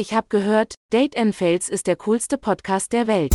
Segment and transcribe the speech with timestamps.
[0.00, 3.34] Ich habe gehört, Date and Fails ist der coolste Podcast der Welt.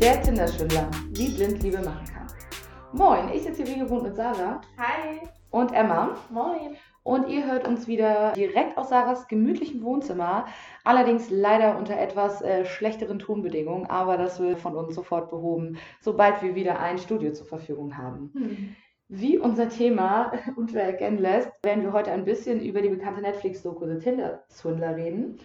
[0.00, 2.28] Der Tinder-Schwindler, wie blind Liebe machen kann.
[2.92, 5.26] Moin, ich sitze hier wie gewohnt mit Sarah Hi.
[5.50, 6.16] und Emma.
[6.30, 6.76] Moin.
[7.02, 10.46] Und ihr hört uns wieder direkt aus Sarahs gemütlichem Wohnzimmer.
[10.84, 16.42] Allerdings leider unter etwas äh, schlechteren Tonbedingungen, aber das wird von uns sofort behoben, sobald
[16.42, 18.30] wir wieder ein Studio zur Verfügung haben.
[18.34, 18.76] Hm.
[19.14, 23.86] Wie unser Thema unschwer erkennen lässt, werden wir heute ein bisschen über die bekannte Netflix-Doku
[23.86, 25.36] The Tinder Swindler reden.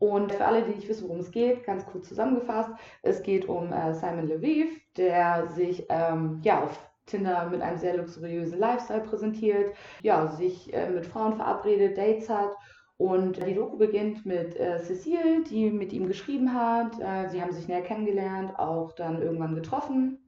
[0.00, 3.72] Und für alle, die nicht wissen, worum es geht, ganz kurz zusammengefasst, es geht um
[3.72, 9.72] äh, Simon Leviev, der sich ähm, ja, auf Tinder mit einem sehr luxuriösen Lifestyle präsentiert,
[10.02, 12.56] ja, sich äh, mit Frauen verabredet, Dates hat.
[12.96, 16.98] Und die Doku beginnt mit äh, Cecile, die mit ihm geschrieben hat.
[16.98, 20.21] Äh, sie haben sich näher kennengelernt, auch dann irgendwann getroffen.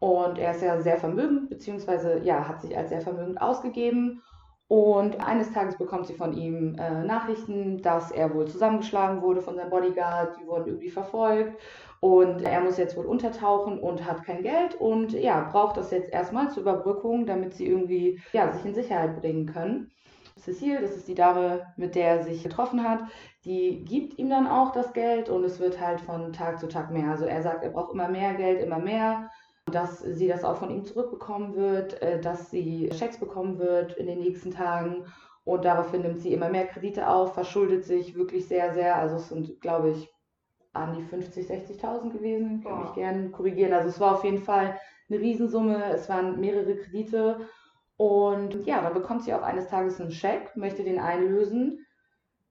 [0.00, 4.22] Und er ist ja sehr vermögend, beziehungsweise ja, hat sich als sehr vermögend ausgegeben.
[4.66, 9.56] Und eines Tages bekommt sie von ihm äh, Nachrichten, dass er wohl zusammengeschlagen wurde von
[9.56, 11.60] seinem Bodyguard, die wurden irgendwie verfolgt.
[12.00, 16.10] Und er muss jetzt wohl untertauchen und hat kein Geld und ja, braucht das jetzt
[16.12, 19.90] erstmal zur Überbrückung, damit sie irgendwie ja, sich in Sicherheit bringen können.
[20.38, 23.00] Cecile, das ist die Dame, mit der er sich getroffen hat,
[23.44, 26.90] die gibt ihm dann auch das Geld und es wird halt von Tag zu Tag
[26.90, 27.10] mehr.
[27.10, 29.30] Also er sagt, er braucht immer mehr Geld, immer mehr
[29.66, 34.06] dass sie das auch von ihm zurückbekommen wird, äh, dass sie Schecks bekommen wird in
[34.06, 35.04] den nächsten Tagen
[35.44, 38.96] und daraufhin nimmt sie immer mehr Kredite auf, verschuldet sich wirklich sehr, sehr.
[38.96, 40.12] Also es sind, glaube ich,
[40.72, 42.62] an die 50, 60.000 gewesen.
[42.62, 42.84] Kann Boah.
[42.84, 43.72] mich gerne korrigieren.
[43.72, 45.92] Also es war auf jeden Fall eine Riesensumme.
[45.92, 47.48] Es waren mehrere Kredite.
[47.96, 51.84] Und ja, dann bekommt sie auch eines Tages einen Scheck, möchte den einlösen,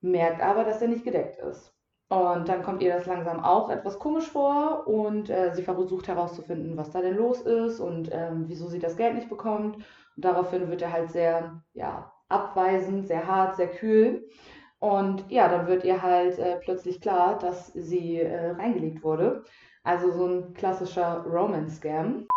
[0.01, 1.73] merkt aber, dass er nicht gedeckt ist.
[2.09, 6.75] Und dann kommt ihr das langsam auch etwas komisch vor und äh, sie versucht herauszufinden,
[6.75, 9.75] was da denn los ist und ähm, wieso sie das Geld nicht bekommt.
[9.75, 14.27] Und daraufhin wird er halt sehr, ja, abweisend, sehr hart, sehr kühl.
[14.79, 19.43] Und ja, dann wird ihr halt äh, plötzlich klar, dass sie äh, reingelegt wurde.
[19.83, 22.27] Also so ein klassischer Romance-Scam.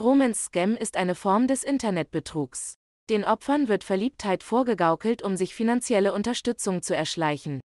[0.00, 2.76] Romance Scam ist eine Form des Internetbetrugs.
[3.08, 7.60] Den Opfern wird Verliebtheit vorgegaukelt, um sich finanzielle Unterstützung zu erschleichen.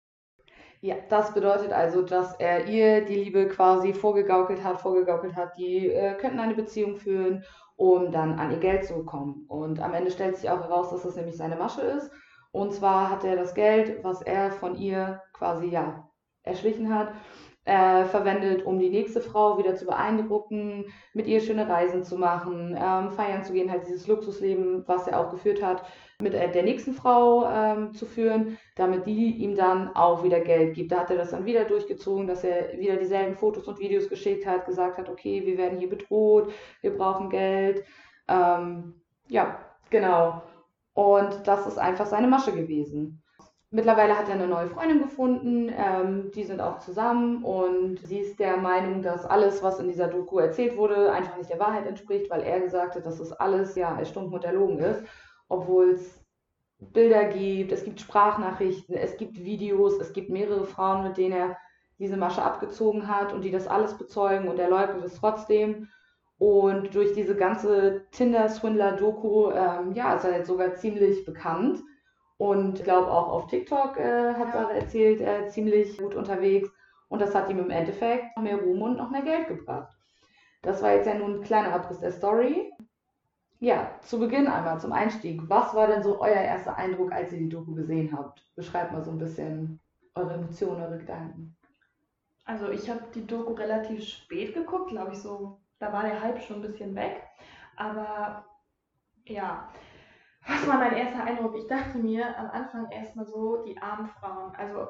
[0.80, 5.90] Ja, das bedeutet also, dass er ihr die Liebe quasi vorgegaukelt hat, vorgegaukelt hat, die
[5.90, 7.44] äh, könnten eine Beziehung führen,
[7.76, 9.46] um dann an ihr Geld zu kommen.
[9.48, 12.10] Und am Ende stellt sich auch heraus, dass das nämlich seine Masche ist.
[12.52, 16.08] Und zwar hat er das Geld, was er von ihr quasi ja
[16.42, 17.08] erschlichen hat,
[17.66, 22.78] äh, verwendet, um die nächste Frau wieder zu beeindrucken, mit ihr schöne Reisen zu machen,
[22.80, 25.84] ähm, feiern zu gehen, halt dieses Luxusleben, was er auch geführt hat,
[26.22, 30.74] mit äh, der nächsten Frau ähm, zu führen, damit die ihm dann auch wieder Geld
[30.74, 30.92] gibt.
[30.92, 34.46] Da hat er das dann wieder durchgezogen, dass er wieder dieselben Fotos und Videos geschickt
[34.46, 37.84] hat, gesagt hat, okay, wir werden hier bedroht, wir brauchen Geld.
[38.28, 38.94] Ähm,
[39.28, 39.58] ja,
[39.90, 40.42] genau.
[40.94, 43.22] Und das ist einfach seine Masche gewesen.
[43.76, 48.40] Mittlerweile hat er eine neue Freundin gefunden, ähm, die sind auch zusammen und sie ist
[48.40, 52.30] der Meinung, dass alles, was in dieser Doku erzählt wurde, einfach nicht der Wahrheit entspricht,
[52.30, 55.04] weil er gesagt hat, dass das alles ja Stummhut erlogen ist,
[55.50, 56.24] obwohl es
[56.78, 61.58] Bilder gibt, es gibt Sprachnachrichten, es gibt Videos, es gibt mehrere Frauen, mit denen er
[61.98, 65.88] diese Masche abgezogen hat und die das alles bezeugen und er leugnet es trotzdem.
[66.38, 71.82] Und durch diese ganze Tinder-Swindler-Doku, ähm, ja, ist er jetzt sogar ziemlich bekannt.
[72.38, 76.70] Und ich glaube auch auf TikTok äh, hat Sarah erzählt, äh, ziemlich gut unterwegs.
[77.08, 79.96] Und das hat ihm im Endeffekt noch mehr Ruhm und noch mehr Geld gebracht.
[80.62, 82.72] Das war jetzt ja nun ein kleiner Abriss der Story.
[83.58, 85.40] Ja, zu Beginn einmal zum Einstieg.
[85.48, 88.44] Was war denn so euer erster Eindruck, als ihr die Doku gesehen habt?
[88.54, 89.80] Beschreibt mal so ein bisschen
[90.14, 91.56] eure Emotionen, eure Gedanken.
[92.44, 95.60] Also ich habe die Doku relativ spät geguckt, glaube ich so.
[95.78, 97.22] Da war der Hype schon ein bisschen weg.
[97.76, 98.44] Aber
[99.24, 99.68] ja,
[100.46, 101.56] was war mein erster Eindruck?
[101.56, 104.54] Ich dachte mir am Anfang erstmal so, die armen Frauen.
[104.56, 104.86] Also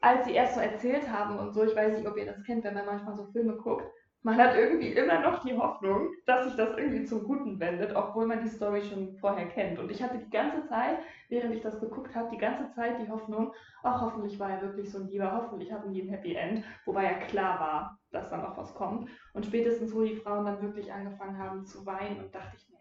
[0.00, 2.64] als sie erst so erzählt haben und so, ich weiß nicht, ob ihr das kennt,
[2.64, 3.84] wenn man manchmal so Filme guckt,
[4.22, 8.26] man hat irgendwie immer noch die Hoffnung, dass sich das irgendwie zum Guten wendet, obwohl
[8.26, 9.78] man die Story schon vorher kennt.
[9.78, 10.98] Und ich hatte die ganze Zeit,
[11.28, 13.52] während ich das geguckt habe, die ganze Zeit die Hoffnung,
[13.82, 17.04] ach, hoffentlich war er wirklich so ein Lieber, hoffentlich hatten die ein Happy End, wobei
[17.04, 19.08] ja klar war, dass da noch was kommt.
[19.34, 22.77] Und spätestens, wo die Frauen dann wirklich angefangen haben zu weinen, und dachte ich mir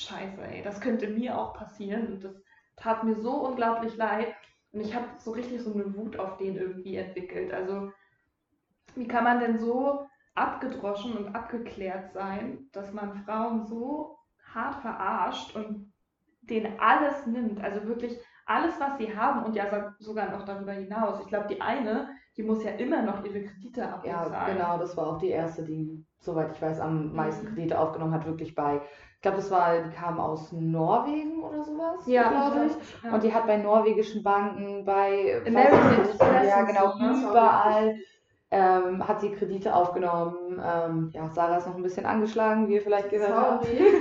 [0.00, 2.06] scheiße, ey, das könnte mir auch passieren.
[2.14, 2.34] Und das
[2.76, 4.34] tat mir so unglaublich leid.
[4.72, 7.52] Und ich habe so richtig so eine Wut auf den irgendwie entwickelt.
[7.52, 7.92] Also,
[8.94, 14.18] wie kann man denn so abgedroschen und abgeklärt sein, dass man Frauen so
[14.54, 15.92] hart verarscht und
[16.42, 20.72] denen alles nimmt, also wirklich alles, was sie haben und ja so- sogar noch darüber
[20.72, 21.20] hinaus.
[21.20, 24.56] Ich glaube, die eine, die muss ja immer noch ihre Kredite Ja, abbezahlen.
[24.56, 27.54] genau, das war auch die erste, die, soweit ich weiß, am meisten Mhm.
[27.54, 28.80] Kredite aufgenommen hat, wirklich bei
[29.20, 33.04] ich glaube, das war, die kam aus Norwegen oder sowas, Ja, glaube ich.
[33.04, 33.12] Ja.
[33.12, 37.96] Und die hat bei norwegischen Banken, bei American Express ja genau, so, überall
[38.50, 40.58] ähm, hat sie Kredite aufgenommen.
[40.64, 43.66] Ähm, ja, Sarah ist noch ein bisschen angeschlagen, wie ihr vielleicht gehört habt.
[43.66, 43.78] Sorry.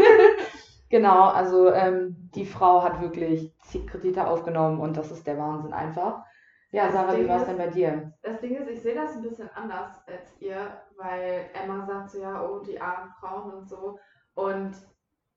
[0.90, 5.74] Genau, also ähm, die Frau hat wirklich zig Kredite aufgenommen und das ist der Wahnsinn
[5.74, 6.24] einfach.
[6.72, 8.14] Ja, Das Sarah, wie Ding war es denn bei dir?
[8.22, 12.20] Das Ding ist, ich sehe das ein bisschen anders als ihr, weil Emma sagt so,
[12.22, 14.00] ja, oh, die armen Frauen und so.
[14.34, 14.72] Und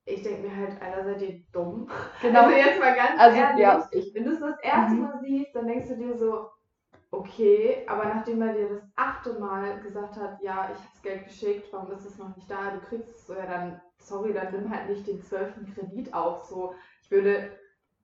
[0.05, 1.89] ich denke mir halt, Alter, seid ihr dumm?
[2.23, 5.01] Also jetzt mal ganz Also, ehrlich, ja, ich, wenn du es das erste Mhm.
[5.03, 6.49] Mal siehst, dann denkst du dir so,
[7.11, 11.25] okay, aber nachdem er dir das achte Mal gesagt hat, ja, ich habe das Geld
[11.25, 14.53] geschickt, warum ist es noch nicht da, du kriegst es so, ja dann, sorry, dann
[14.53, 16.45] nimm halt nicht den zwölften Kredit auf.
[16.45, 17.51] So, ich würde,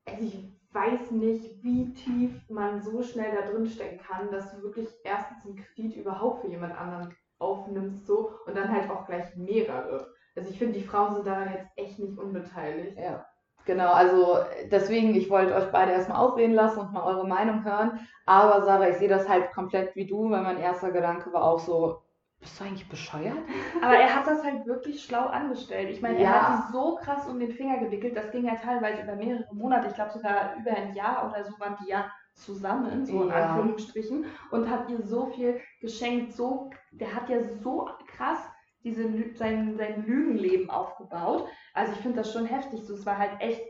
[0.07, 0.39] also ich
[0.73, 5.45] weiß nicht, wie tief man so schnell da drin stecken kann, dass du wirklich erstens
[5.47, 10.13] einen Kredit überhaupt für jemand anderen aufnimmst so und dann halt auch gleich mehrere.
[10.39, 12.97] Also ich finde, die Frauen sind daran jetzt echt nicht unbeteiligt.
[12.99, 13.27] ja,
[13.65, 14.39] genau, also
[14.71, 18.01] deswegen, ich wollte euch beide erstmal ausreden lassen und mal eure Meinung hören.
[18.27, 21.59] Aber Sarah, ich sehe das halt komplett wie du, weil mein erster Gedanke war auch
[21.59, 22.03] so,
[22.41, 23.37] bist du eigentlich bescheuert?
[23.83, 25.91] Aber er hat das halt wirklich schlau angestellt.
[25.91, 26.31] Ich meine, er Ja.
[26.31, 28.17] hat sie so krass um den Finger gewickelt.
[28.17, 29.89] Das ging ja teilweise über mehrere Monate.
[29.89, 33.35] Ich glaube sogar über ein Jahr oder so waren die ja zusammen, so in Ja.
[33.35, 34.27] Anführungsstrichen.
[34.53, 36.33] Und hat ihr so viel geschenkt.
[36.33, 38.39] So, der hat ja so krass
[38.85, 41.49] diese, sein, sein Lügenleben aufgebaut.
[41.75, 42.81] Also ich finde das schon heftig.
[42.85, 43.63] So, es war halt echt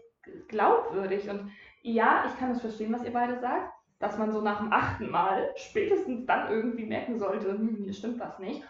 [0.49, 1.29] glaubwürdig.
[1.29, 1.51] Und
[1.83, 3.73] ja, ich kann es verstehen, was ihr beide sagt.
[3.99, 8.21] Dass man so nach dem achten Mal spätestens dann irgendwie merken sollte, hm, hier stimmt
[8.21, 8.63] was nicht.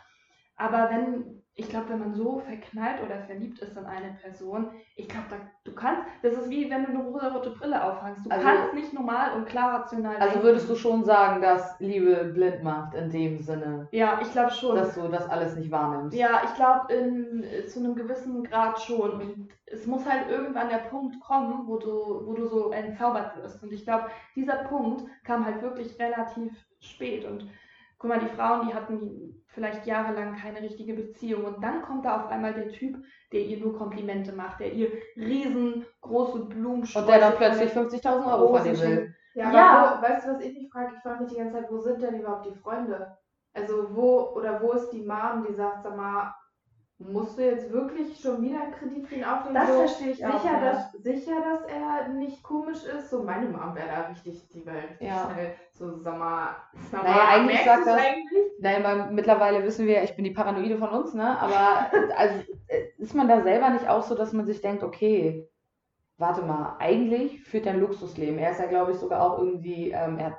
[0.57, 5.09] Aber wenn, ich glaube, wenn man so verknallt oder verliebt ist in eine Person, ich
[5.09, 5.27] glaube,
[5.65, 8.25] du kannst, das ist wie wenn du eine rosa-rote Brille aufhangst.
[8.25, 10.43] Du Also- kannst nicht normal und klar rational Also denken.
[10.45, 14.77] würdest du schon sagen, dass Liebe blind macht in dem Sinne, Ja, ich glaube schon.
[14.77, 16.17] dass du das alles nicht wahrnimmst?
[16.17, 19.11] Ja, ich glaube, in- zu einem gewissen Grad schon.
[19.21, 23.61] Und es muss halt irgendwann der Punkt kommen, wo du, wo du so entzaubert wirst.
[23.65, 24.05] Und ich glaube,
[24.37, 27.25] dieser Punkt kam halt wirklich relativ spät.
[27.25, 27.49] Und
[27.99, 31.45] guck mal, die Frauen, die hatten vielleicht jahrelang keine richtige Beziehung.
[31.45, 32.97] Und dann kommt da auf einmal der Typ,
[33.33, 38.49] der ihr nur Komplimente macht, der ihr riesengroße Blumensträuße Und der dann plötzlich 50.000 Euro
[38.49, 39.15] von dir Rosen will.
[39.35, 39.71] Ja, Ja.
[39.73, 40.95] aber Wo, weißt du, was ich mich frage?
[40.97, 43.17] Ich frage mich die ganze Zeit, wo sind denn überhaupt die Freunde?
[43.53, 46.35] Also wo oder wo ist die Mom, die sagt, sag mal,
[46.99, 49.55] musst du jetzt wirklich schon wieder einen Kredit für ihn aufnehmen?
[49.55, 50.65] Das so, verstehe ich auch sicher, nicht.
[50.65, 53.11] dass, sicher, dass er nicht komisch ist?
[53.11, 55.31] So, meine Mom wäre da richtig, die wäre richtig Ja.
[55.33, 55.55] schnell.
[55.73, 56.57] So, sag mal,
[56.91, 58.43] sag Naja, mal, eigentlich sagt das- eigentlich?
[58.61, 61.39] Nein, weil mittlerweile wissen wir, ich bin die Paranoide von uns, ne?
[61.41, 61.87] Aber
[62.17, 62.35] also,
[62.67, 65.49] äh, ist man da selber nicht auch so, dass man sich denkt, okay,
[66.17, 68.39] warte mal, eigentlich führt er ein Luxusleben.
[68.39, 70.39] Er ist ja, glaube ich, sogar auch irgendwie, ähm, er hat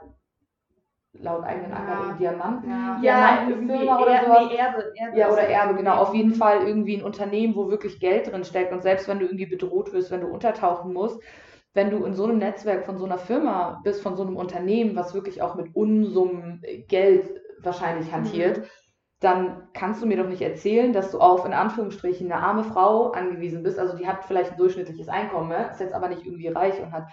[1.13, 1.77] laut eigenen Ja.
[1.77, 2.99] Angaben Diamanten, Ja.
[3.01, 4.47] Ja, irgendwie Diamantenfirma oder er, sowas.
[4.49, 5.95] nee, Erbe, Erbe Ja, oder Erbe, genau.
[5.95, 8.71] Auf jeden Fall irgendwie ein Unternehmen, wo wirklich Geld drin steckt.
[8.71, 11.21] Und selbst wenn du irgendwie bedroht wirst, wenn du untertauchen musst,
[11.73, 14.95] wenn du in so einem Netzwerk von so einer Firma bist, von so einem Unternehmen,
[14.95, 18.61] was wirklich auch mit Unsummen Geld wahrscheinlich hantiert,
[19.19, 23.11] dann kannst du mir doch nicht erzählen, dass du auf in Anführungsstrichen eine arme Frau
[23.11, 23.77] angewiesen bist.
[23.77, 25.69] Also die hat vielleicht ein durchschnittliches Einkommen, ne?
[25.71, 27.07] ist jetzt aber nicht irgendwie reich und hat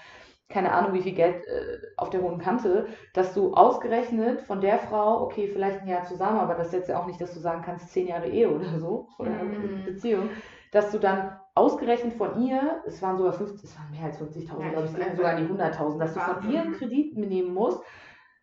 [0.48, 4.78] keine Ahnung, wie viel Geld äh, auf der hohen Kante, dass du ausgerechnet von der
[4.78, 7.40] Frau, okay, vielleicht ein Jahr zusammen, aber das ist jetzt ja auch nicht, dass du
[7.40, 9.84] sagen kannst, zehn Jahre Ehe oder so, oder Mhm.
[9.84, 10.30] Beziehung,
[10.72, 14.62] dass du dann ausgerechnet von ihr, es waren sogar 50, es waren mehr als 50.000,
[14.64, 17.80] Ja, glaube ich, es sogar die 100.000, dass du von ihr einen Kredit nehmen musst,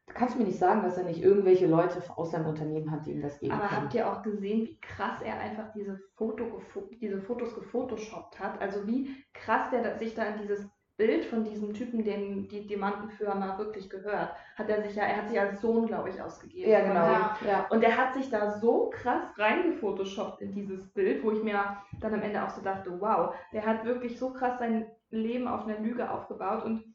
[0.07, 3.11] kannst du mir nicht sagen, dass er nicht irgendwelche Leute aus seinem Unternehmen hat, die
[3.11, 3.81] ihm das geben Aber können.
[3.83, 6.61] habt ihr auch gesehen, wie krass er einfach diese, Foto
[7.01, 8.61] diese Fotos gefotoshoppt hat?
[8.61, 10.67] Also wie krass der sich da in dieses
[11.05, 15.27] Bild von diesem Typen, dem die Diamantenfirma wirklich gehört, hat er sich ja, er hat
[15.27, 16.71] sich als Sohn, glaube ich, ausgegeben.
[16.71, 17.49] Ja, genau.
[17.51, 17.67] Ja.
[17.69, 22.13] Und der hat sich da so krass reingefotoshoppt in dieses Bild, wo ich mir dann
[22.13, 25.79] am Ende auch so dachte, wow, der hat wirklich so krass sein Leben auf einer
[25.79, 26.63] Lüge aufgebaut.
[26.63, 26.85] Und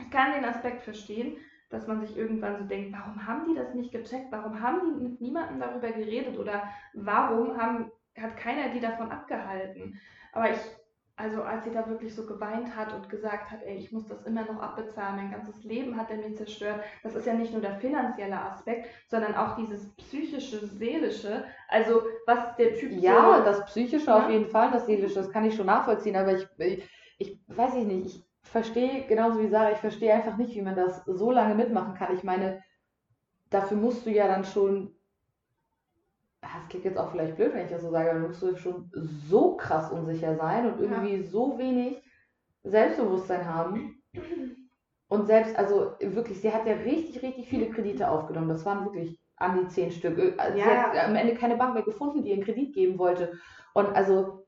[0.00, 1.36] ich kann den Aspekt verstehen,
[1.70, 4.32] dass man sich irgendwann so denkt, warum haben die das nicht gecheckt?
[4.32, 6.36] Warum haben die mit niemandem darüber geredet?
[6.36, 10.00] Oder warum haben, hat keiner die davon abgehalten?
[10.32, 10.58] Aber ich,
[11.16, 14.22] also als sie da wirklich so geweint hat und gesagt hat, ey, ich muss das
[14.24, 16.80] immer noch abbezahlen, mein ganzes Leben hat er mir zerstört.
[17.02, 21.44] Das ist ja nicht nur der finanzielle Aspekt, sondern auch dieses psychische, seelische.
[21.68, 24.18] Also was der Typ Ja, so, das Psychische Ja.
[24.26, 27.74] auf jeden Fall, das Seelische, das kann ich schon nachvollziehen, aber ich, ich, ich weiß
[27.76, 31.30] ich nicht, ich verstehe, genauso wie Sarah, ich verstehe einfach nicht, wie man das so
[31.30, 32.14] lange mitmachen kann.
[32.14, 32.62] Ich meine,
[33.50, 34.95] dafür musst du ja dann schon,
[36.40, 38.56] das klingt jetzt auch vielleicht blöd, wenn ich das so sage, aber du musst du
[38.56, 42.02] schon so krass unsicher sein und irgendwie so wenig
[42.64, 44.02] Selbstbewusstsein haben.
[45.08, 48.48] Und selbst, also wirklich, sie hat ja richtig, richtig viele Kredite aufgenommen.
[48.48, 50.18] Das waren wirklich an die zehn Stück.
[50.38, 50.92] Also Sie Ja.
[50.92, 53.32] hat am Ende keine Bank mehr gefunden, die ihr einen Kredit geben wollte.
[53.74, 54.46] Und also,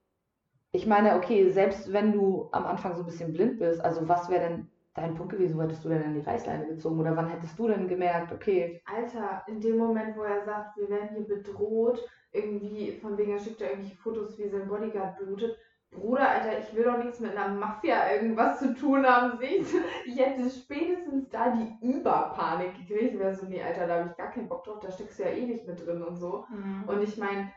[0.73, 4.29] ich meine, okay, selbst wenn du am Anfang so ein bisschen blind bist, also was
[4.31, 4.69] wäre denn
[5.01, 5.57] dein Punkt gewesen?
[5.57, 7.01] Wo hättest du denn an die Reißleine gezogen?
[7.01, 10.89] Oder wann hättest du denn gemerkt, okay, Alter, in dem Moment, wo er sagt, wir
[10.89, 15.57] werden hier bedroht, irgendwie von wegen, er schickt ja irgendwelche Fotos, wie sein Bodyguard blutet.
[15.91, 19.79] Bruder, Alter, ich will doch nichts mit einer Mafia irgendwas zu tun haben, siehst du?
[20.05, 23.19] Ich hätte spätestens da die Überpanik gekriegt.
[23.19, 25.31] Wäre so, nee, Alter, da habe ich gar keinen Bock drauf, da steckst du ja
[25.31, 26.45] eh nicht mit drin und so.
[26.87, 27.51] Und ich meine,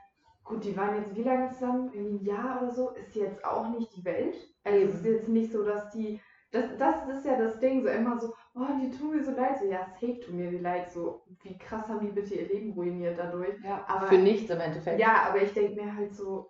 [0.46, 1.92] gut, die waren jetzt wie lange zusammen?
[1.94, 4.36] Irgendwie ein Jahr oder so, ist jetzt auch nicht die Welt.
[4.64, 6.22] Also es ist jetzt nicht so, dass die.
[6.52, 9.58] Das, das ist ja das Ding, so immer so, oh, die tun mir so leid.
[9.60, 10.92] So, ja, safe tun mir die leid.
[10.92, 13.58] So, wie krass haben die bitte ihr Leben ruiniert dadurch.
[13.64, 15.00] ja, Aber- für nichts im Endeffekt.
[15.00, 16.50] Ja, aber ich denke mir halt so,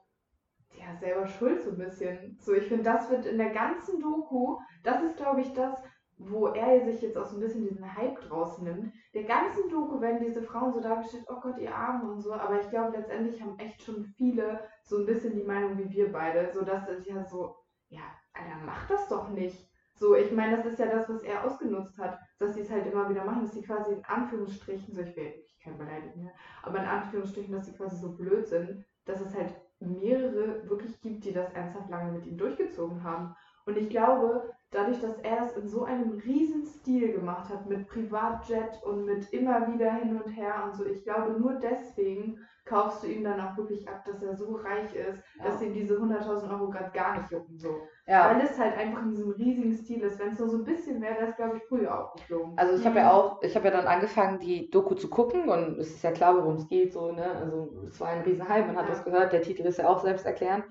[0.75, 2.38] ja, selber schuld so ein bisschen.
[2.41, 5.77] So, ich finde, das wird in der ganzen Doku, das ist, glaube ich, das,
[6.17, 8.91] wo er sich jetzt auch so ein bisschen diesen Hype draus nimmt.
[9.13, 12.60] Der ganzen Doku werden diese Frauen so dargestellt, oh Gott, ihr Armen und so, aber
[12.60, 16.51] ich glaube, letztendlich haben echt schon viele so ein bisschen die Meinung wie wir beide,
[16.53, 17.55] so dass es ja so,
[17.89, 18.01] ja,
[18.34, 19.70] Alter, mach das doch nicht.
[20.01, 22.91] So, ich meine, das ist ja das, was er ausgenutzt hat, dass sie es halt
[22.91, 26.31] immer wieder machen, dass sie quasi in Anführungsstrichen, so ich will ich kann beleidigen, ne?
[26.63, 31.24] aber in Anführungsstrichen, dass sie quasi so blöd sind, dass es halt mehrere wirklich gibt,
[31.24, 33.36] die das ernsthaft lange mit ihm durchgezogen haben.
[33.67, 37.88] Und ich glaube, dadurch, dass er das in so einem riesen Stil gemacht hat, mit
[37.88, 43.03] Privatjet und mit immer wieder hin und her und so, ich glaube, nur deswegen kaufst
[43.03, 45.46] du ihm dann auch wirklich ab, dass er so reich ist, Ja.
[45.46, 47.58] dass ihm diese 100.000 Euro gerade gar nicht jucken.
[47.58, 47.75] So.
[48.08, 48.30] ja.
[48.30, 50.20] Weil es halt einfach in diesem riesigen Stil ist.
[50.20, 52.53] Wenn es nur so ein bisschen wäre, wäre es, glaube ich, früher auch geflogen.
[52.58, 55.80] Also ich habe ja auch, ich habe ja dann angefangen, die Doku zu gucken und
[55.80, 57.25] es ist ja klar, worum es geht, so, ne?
[57.36, 58.91] Also es war ein Riesenhype, man hat Ja.
[58.91, 60.65] das gehört, der Titel ist ja auch selbsterklärend.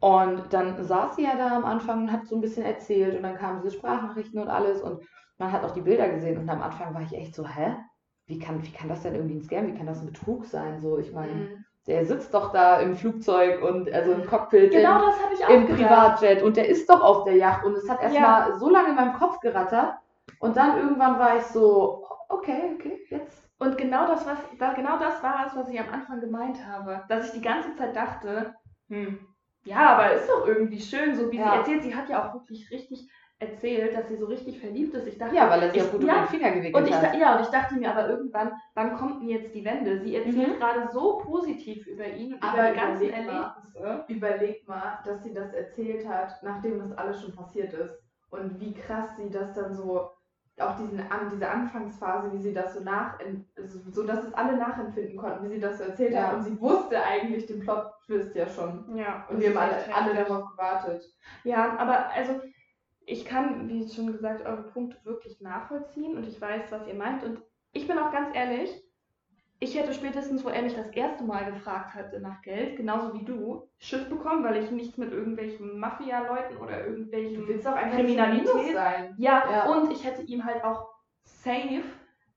[0.00, 3.22] Und dann saß sie ja da am Anfang und hat so ein bisschen erzählt und
[3.22, 5.04] dann kamen diese Sprachnachrichten und alles und
[5.38, 7.76] man hat auch die Bilder gesehen und am Anfang war ich echt so, hä?
[8.30, 10.80] Wie kann, wie kann das denn irgendwie ein Scam, wie kann das ein Betrug sein?
[10.80, 11.64] So, ich meine, Mhm.
[11.88, 15.44] der sitzt doch da im Flugzeug und also im Cockpit, Genau im, das habe ich
[15.44, 15.80] auch im gedacht.
[15.80, 18.58] Privatjet und der ist doch auf der Yacht und es hat erstmal Ja.
[18.58, 19.94] so lange in meinem Kopf gerattert
[20.38, 23.42] und dann irgendwann war ich so, okay, okay, jetzt.
[23.58, 27.02] Und genau das, was, da, genau das war es, was ich am Anfang gemeint habe.
[27.08, 28.54] Dass ich die ganze Zeit dachte,
[28.88, 29.18] hm,
[29.64, 31.50] ja, aber ist doch irgendwie schön, so wie Ja.
[31.50, 31.82] sie erzählt.
[31.82, 33.10] Sie hat ja auch wirklich richtig
[33.40, 35.06] erzählt, dass sie so richtig verliebt ist.
[35.06, 36.88] Ich dachte, Ja, weil er sich ich, auch gut um ja, den Finger und gewickelt
[36.88, 37.14] ich, hat.
[37.16, 39.98] ja, und ich dachte mir aber irgendwann, wann kommt denn jetzt die Wende?
[40.00, 40.58] Sie erzählt Mhm.
[40.58, 43.54] gerade so positiv über ihn und Aber über die ganzen überleg mal.
[43.74, 44.04] Erlebnisse.
[44.08, 47.98] Überleg mal, dass sie das erzählt hat, nachdem das alles schon passiert ist.
[48.30, 50.10] Und wie krass sie das dann so,
[50.58, 53.18] auch diesen, an, diese Anfangsphase, wie sie das so nach,
[53.56, 56.26] so, so dass es alle nachempfinden konnten, wie sie das so erzählt Ja.
[56.28, 56.34] hat.
[56.34, 58.94] Und sie wusste eigentlich den Plot-Twist ja schon.
[58.94, 61.02] Ja, Und wir haben alle, alle darauf gewartet.
[61.44, 62.34] Ja, aber also
[63.10, 67.24] ich kann, wie schon gesagt, eure Punkte wirklich nachvollziehen und ich weiß, was ihr meint.
[67.24, 68.70] Und ich bin auch ganz ehrlich,
[69.58, 73.24] ich hätte spätestens, wo er mich das erste Mal gefragt hatte nach Geld, genauso wie
[73.24, 77.42] du, Schiff bekommen, weil ich nichts mit irgendwelchen Mafia-Leuten oder irgendwelchen.
[77.42, 78.74] Du willst auch Kriminalität.
[78.74, 79.14] sein.
[79.18, 79.72] Ja, Ja.
[79.72, 80.88] und ich hätte ihm halt auch
[81.24, 81.82] safe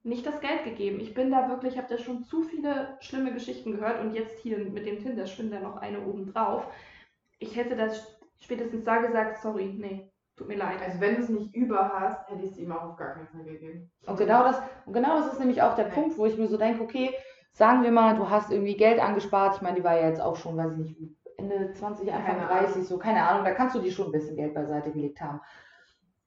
[0.02, 1.00] nicht das Geld gegeben.
[1.00, 4.40] Ich bin da wirklich, ich habe da schon zu viele schlimme Geschichten gehört und jetzt
[4.40, 6.68] hier mit dem Tinder-Schwindler noch eine obendrauf.
[7.40, 10.82] Ich hätte das spätestens da gesagt, sorry, nee, tut mir leid.
[10.86, 13.28] Also wenn du es nicht über hast, hätte ich es ihm auch auf gar keinen
[13.28, 13.92] Fall gegeben.
[14.06, 15.94] Und genau das, und genau das ist nämlich auch der Ja.
[15.94, 17.14] Punkt, wo ich mir so denke, okay,
[17.52, 19.56] sagen wir mal, du hast irgendwie Geld angespart.
[19.58, 22.48] Ich meine, die war ja jetzt auch schon, weiß ich nicht, Ende 20, Anfang Keine
[22.48, 25.42] 30, so, keine Ahnung, da kannst du dir schon ein bisschen Geld beiseite gelegt haben.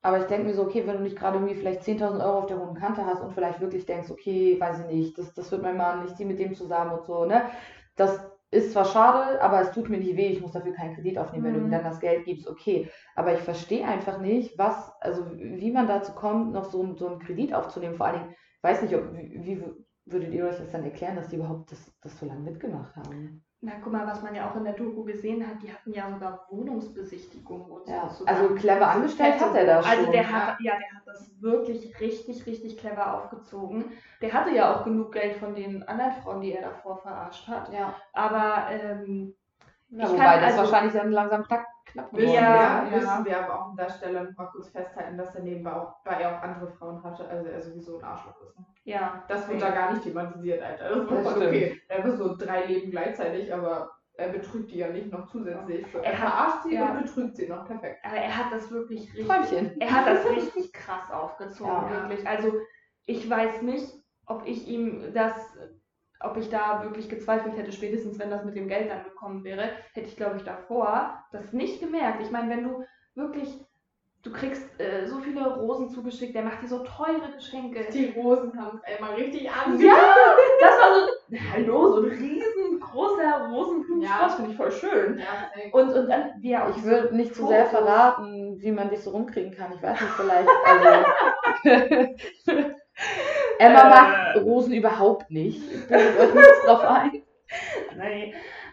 [0.03, 2.47] Aber ich denke mir so, okay, wenn du nicht gerade irgendwie vielleicht 10.000 Euro auf
[2.47, 5.63] der hohen Kante hast und vielleicht wirklich denkst, okay, weiß ich nicht, das, das wird
[5.63, 7.43] mein Mann, ich ziehe mit dem zusammen und so, ne?
[7.97, 11.19] Das ist zwar schade, aber es tut mir nicht weh, ich muss dafür keinen Kredit
[11.19, 11.69] aufnehmen, wenn du Mhm.
[11.69, 12.91] mir dann das Geld gibst, okay.
[13.15, 17.09] Aber ich verstehe einfach nicht, was, also wie man dazu kommt, noch so, einen- so
[17.09, 17.97] einen Kredit aufzunehmen.
[17.97, 19.65] Vor allen Dingen, ich weiß nicht, ob, wie, wie
[20.07, 23.45] würdet ihr euch das dann erklären, dass die überhaupt das, das so lange mitgemacht haben?
[23.63, 26.11] Na, guck mal, was man ja auch in der Doku gesehen hat, die hatten ja
[26.13, 27.93] sogar Wohnungsbesichtigungen und so.
[27.93, 28.29] Ja, zusammen.
[28.43, 30.13] also clever angestellt hat er das Also schon.
[30.13, 33.93] der hat, ja, der hat das wirklich richtig, richtig clever aufgezogen.
[34.21, 37.73] Der hatte ja auch genug Geld von den anderen Frauen, die er davor verarscht hat.
[37.73, 37.95] ja.
[38.13, 39.35] Aber ähm,
[39.89, 42.93] ja Ich wobei kann das also- wahrscheinlich dann langsam knapp, knapp geworden Ja, ja.
[42.93, 45.95] wissen wir aber auch an der Stelle noch mal kurz festhalten, dass er nebenbei auch,
[46.05, 48.59] bei auch andere Frauen hatte, also er sowieso ein Arschloch ist.
[48.59, 48.67] Ne?
[48.87, 50.89] Ja, Das wird da gar nicht thematisiert, Alter.
[50.89, 51.81] Das ist Das voll okay.
[51.89, 55.85] Er hat so drei Leben gleichzeitig, aber er betrügt die ja nicht noch zusätzlich.
[55.93, 56.91] So, er Er hat- verarscht sie ja.
[56.91, 57.67] und betrügt sie noch.
[57.67, 57.99] Perfekt.
[58.05, 59.27] aber er hat das wirklich richtig.
[59.27, 59.81] Träumchen.
[59.81, 61.91] Er hat das richtig krass aufgezogen, Ja.
[62.09, 62.27] wirklich.
[62.27, 62.53] Also
[63.07, 63.93] ich weiß nicht,
[64.27, 65.35] ob ich ihm das,
[66.21, 69.69] ob ich da wirklich gezweifelt hätte, spätestens wenn das mit dem Geld dann gekommen wäre,
[69.93, 72.23] hätte ich, glaube ich, davor das nicht gemerkt.
[72.23, 73.61] Ich meine, wenn du wirklich,
[74.27, 77.87] du kriegst äh, so viele Rosen zugeschickt, der macht dir so teure Geschenke.
[77.93, 80.01] Die Rosen haben es einmal richtig Ja, angefangen.
[80.61, 84.29] das war so, hallo, so ein großer Rosenklumenstrauß, Ja.
[84.37, 85.19] finde ich voll schön.
[85.19, 85.71] Ja.
[85.73, 87.85] Und, und dann, auch Ich will nicht zu sehr Fotos.
[87.85, 89.73] verraten, wie man dich so rumkriegen kann.
[89.75, 90.49] Ich weiß nicht, vielleicht.
[90.67, 90.95] Also.
[93.59, 93.89] Emma Äh.
[93.91, 95.61] mag Rosen überhaupt nicht.
[95.89, 97.23] Bildet euch nichts drauf ein.
[97.97, 98.33] Nein.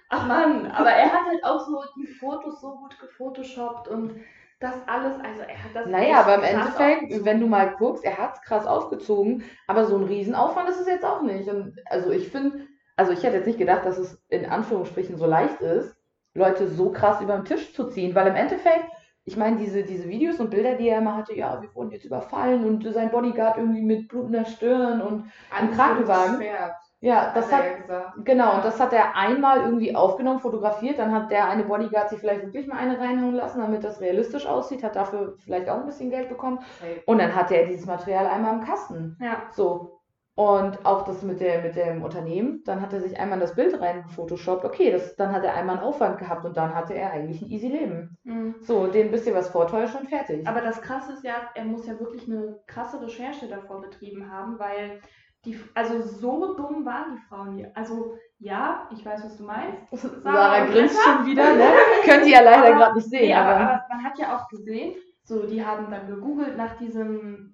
[0.10, 4.16] Ach Mann, aber er hat halt auch so die Fotos so gut gefotoshoppt und
[4.64, 7.26] das alles, also er hat das Naja, aber im Endeffekt, aufgezogen.
[7.26, 10.88] wenn du mal guckst, er hat es krass aufgezogen, aber so ein Riesenaufwand ist es
[10.88, 11.50] jetzt auch nicht.
[11.50, 15.26] Und also ich finde, also ich hätte jetzt nicht gedacht, dass es in Anführungsstrichen so
[15.26, 15.96] leicht ist,
[16.34, 18.86] Leute so krass über den Tisch zu ziehen, weil im Endeffekt,
[19.26, 22.06] ich meine, diese, diese Videos und Bilder, die er immer hatte, ja, wir wurden jetzt
[22.06, 26.36] überfallen und sein Bodyguard irgendwie mit blutender Stirn und Ein Krankenwagen.
[26.38, 28.14] Schwert, ja, das hat hat, er.
[28.24, 31.00] Genau, und das hat er einmal irgendwie aufgenommen, fotografiert.
[31.00, 34.46] Dann hat der eine Bodyguard sich vielleicht wirklich mal eine reinhauen lassen, damit das realistisch
[34.46, 36.60] aussieht, hat dafür vielleicht auch ein bisschen Geld bekommen.
[36.80, 37.02] Safe.
[37.06, 39.18] Und dann hatte er dieses Material einmal im Kasten.
[39.20, 39.44] Ja.
[39.52, 40.00] So.
[40.36, 43.54] Und auch das mit, der, mit dem Unternehmen, dann hat er sich einmal in das
[43.54, 44.64] Bild rein gefotoshoppt.
[44.64, 47.52] Okay, das, dann hat er einmal einen Aufwand gehabt und dann hatte er eigentlich ein
[47.52, 48.18] easy Leben.
[48.24, 48.56] Mhm.
[48.62, 50.48] So, dem bisschen was vortäuschen und fertig.
[50.48, 54.58] Aber das Krasse ist ja, er muss ja wirklich eine krasse Recherche davor betrieben haben,
[54.58, 55.02] weil
[55.46, 57.72] die, also so dumm waren die Frauen hier.
[57.76, 59.82] Also ja, ich weiß, was du meinst.
[60.24, 61.72] Sarah und grinst schon wieder, ne?
[62.06, 63.70] Könnt ihr ja leider gerade nicht sehen, aber, aber.
[63.72, 67.53] aber man hat ja auch gesehen, so die haben dann gegoogelt nach diesem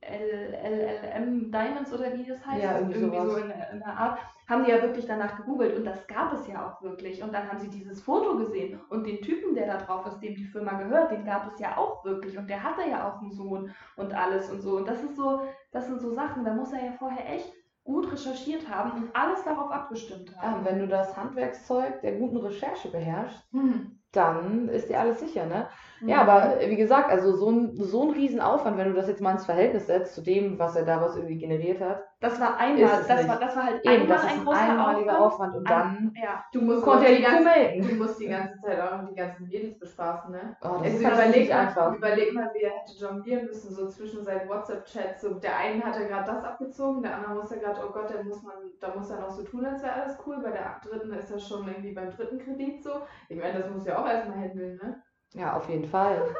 [0.00, 2.62] LLM Diamonds oder wie das heißt.
[2.62, 3.38] Ja, irgendwie so sowas.
[3.38, 4.18] in, in der Art.
[4.48, 7.22] Haben die ja wirklich danach gegoogelt und das gab es ja auch wirklich.
[7.22, 10.34] Und dann haben sie dieses Foto gesehen und den Typen, der da drauf ist, dem
[10.36, 12.38] die Firma gehört, den gab es ja auch wirklich.
[12.38, 14.76] Und der hatte ja auch einen Sohn und alles und so.
[14.76, 15.42] Und das ist so,
[15.72, 19.44] das sind so Sachen, da muss er ja vorher echt gut recherchiert haben und alles
[19.44, 20.58] darauf abgestimmt Ja, haben.
[20.60, 23.95] und wenn du das Handwerkszeug der guten Recherche beherrschst, Hm.
[24.16, 25.68] Dann ist dir alles sicher, ne?
[26.00, 26.08] Mhm.
[26.08, 29.32] Ja, aber wie gesagt, also so ein, so ein Riesenaufwand, wenn du das jetzt mal
[29.32, 32.05] ins Verhältnis setzt zu dem, was er daraus irgendwie generiert hat.
[32.18, 33.28] Das war einmal, das nicht.
[33.28, 35.54] war, das war halt Eben, einmal das ist ein ein großer einmaliger Aufwand.
[35.54, 36.44] Aufwand und Ein- dann Ja.
[36.50, 37.88] Du musst konnte er die ganze, melken.
[37.88, 40.56] Du musst die ganze Zeit auch noch die ganzen Mädels bespaßen, ne?
[40.62, 41.94] Oh, das Also ist überleg, einfach.
[41.94, 45.20] überleg mal, wie er hätte jonglieren müssen, so zwischen seinen WhatsApp-Chats.
[45.20, 48.10] So, der einen hat er gerade das abgezogen, der andere muss er gerade, oh Gott,
[48.10, 50.38] da muss man, da muss er noch so tun, als wäre alles cool.
[50.42, 53.02] Bei der dritten ist er schon irgendwie beim dritten Kredit so.
[53.28, 55.02] Ich meine, das muss ja auch erstmal handeln, ne?
[55.34, 56.34] Ja, auf jeden Fall.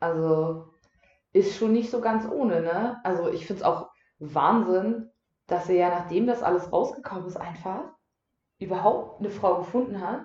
[0.00, 0.72] Also
[1.34, 2.98] ist schon nicht so ganz ohne, ne?
[3.04, 5.10] Also ich finde es auch Wahnsinn,
[5.48, 7.80] dass er ja, nachdem das alles rausgekommen ist, einfach
[8.60, 10.20] überhaupt eine Frau gefunden hat,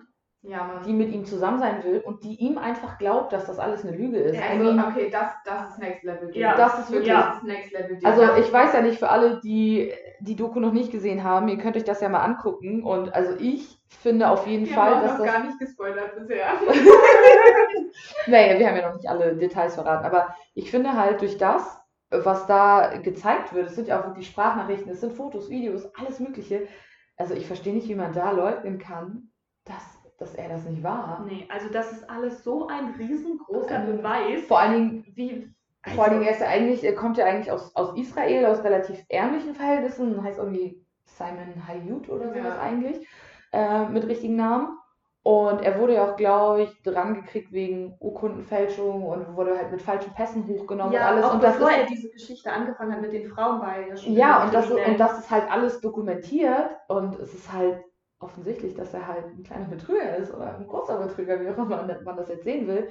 [0.46, 3.86] Ja, die mit ihm zusammen sein will und die ihm einfach glaubt, dass das alles
[3.86, 4.36] eine Lüge ist.
[4.36, 6.32] I also, mean, okay, das, das ist Next Level.
[6.32, 6.42] Deal.
[6.42, 7.98] Ja, das ist wirklich- Das ist Next Level.
[7.98, 8.12] Deal.
[8.12, 11.48] Also Das ich weiß ja nicht, für alle, die die Doku noch nicht gesehen haben,
[11.48, 12.84] ihr könnt euch das ja mal angucken.
[12.84, 15.34] Und also ich finde auf jeden Wir Fall, haben dass noch das.
[15.34, 16.48] gar nicht gespoilert bisher.
[18.28, 21.80] Naja, wir haben ja noch nicht alle Details verraten, aber ich finde halt durch das,
[22.24, 26.20] was da gezeigt wird, es sind ja auch wirklich Sprachnachrichten, es sind Fotos, Videos, alles
[26.20, 26.68] Mögliche.
[27.18, 29.30] Also ich verstehe nicht, wie man da leugnen kann,
[29.66, 29.84] dass,
[30.18, 31.24] dass er das nicht war.
[31.26, 34.46] Nee, also das ist alles so ein riesengroßer Ähm, Beweis.
[34.48, 35.54] Vor allen Dingen, Wie,
[35.96, 38.46] vor allen Dingen, also, er ist ja eigentlich, er kommt ja eigentlich aus, aus Israel,
[38.46, 42.60] aus relativ ärmlichen Verhältnissen, heißt irgendwie Simon Hayut oder sowas Ja.
[42.62, 43.08] eigentlich,
[43.52, 44.78] äh, mit richtigen Namen.
[45.24, 49.82] Und er wurde ja auch, glaube ich, dran gekriegt wegen Urkundenfälschung und wurde halt mit
[49.82, 51.26] falschen Pässen hochgenommen ja, und alles.
[51.26, 53.88] auch und das bevor ist, er diese Geschichte angefangen hat mit den Frauen, war er
[53.88, 57.82] ja schon ja, und das, und das ist halt alles dokumentiert und es ist halt
[58.20, 61.68] offensichtlich, dass er halt ein kleiner Betrüger ist oder ein großer Betrüger, wie auch immer
[61.68, 62.90] man, man das jetzt sehen will.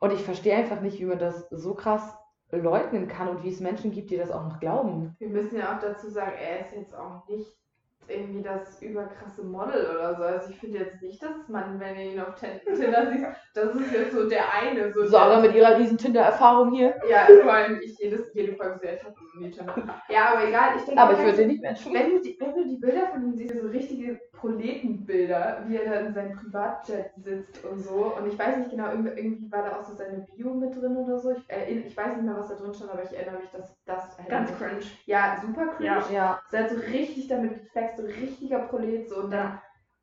[0.00, 2.16] Und ich verstehe einfach nicht, wie man das so krass
[2.50, 5.16] leugnen kann und wie es Menschen gibt, die das auch noch glauben.
[5.18, 7.61] Wir müssen ja auch dazu sagen, er ist jetzt auch nicht
[8.08, 10.22] irgendwie das überkrasse Model oder so.
[10.22, 13.74] Also ich finde jetzt nicht, dass man, wenn ihr ihn auf Tin- Tinder sieht, das
[13.74, 14.92] ist jetzt so der eine.
[14.92, 16.94] So Sarah der, mit ihrer riesen Tinder-Erfahrung hier.
[17.08, 19.00] Ja, vor allem ich jedes, jede Folge so,
[19.40, 20.02] ich Tinder.
[20.08, 20.76] Ja, aber egal.
[20.76, 23.08] Ich denke, Aber ich würde den nicht mehr wenn du, die, wenn du die Bilder
[23.08, 28.12] von ihm siehst, so richtige Proletenbilder, wie er da in seinem Privatjet sitzt und so.
[28.16, 31.16] Und ich weiß nicht genau, irgendwie, war da auch so seine Bio mit drin oder
[31.16, 31.30] so.
[31.30, 33.72] Ich, äh, ich weiß nicht mehr, was da drin stand, aber ich erinnere mich, dass
[33.84, 34.80] das halt Ganz cringe.
[35.06, 35.86] Ja, super cringe.
[35.86, 36.10] Ja.
[36.10, 39.20] Ja, Ist halt so richtig damit geflext, so richtiger Prolet so.
[39.20, 39.60] Und dann,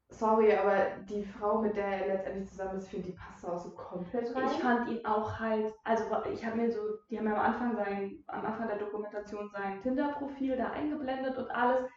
[0.08, 3.60] sorry, aber die Frau, mit der er letztendlich zusammen ist, finde die passt da auch
[3.60, 4.46] so komplett rein.
[4.46, 7.76] Ich fand ihn auch halt, also ich habe mir so, die haben ja am Anfang
[7.76, 11.90] sein, am Anfang der Dokumentation sein Tinder-Profil da eingeblendet und alles.